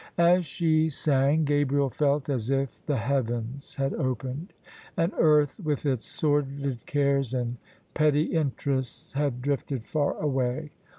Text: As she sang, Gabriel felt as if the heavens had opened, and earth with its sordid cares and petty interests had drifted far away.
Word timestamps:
As 0.17 0.47
she 0.47 0.89
sang, 0.89 1.43
Gabriel 1.45 1.91
felt 1.91 2.27
as 2.27 2.49
if 2.49 2.83
the 2.87 2.97
heavens 2.97 3.75
had 3.75 3.93
opened, 3.93 4.51
and 4.97 5.13
earth 5.19 5.59
with 5.63 5.85
its 5.85 6.07
sordid 6.07 6.83
cares 6.87 7.35
and 7.35 7.57
petty 7.93 8.23
interests 8.23 9.13
had 9.13 9.43
drifted 9.43 9.83
far 9.83 10.17
away. 10.17 10.71